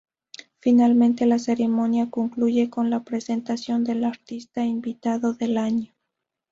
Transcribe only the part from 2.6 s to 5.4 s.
con la presentación del artista invitado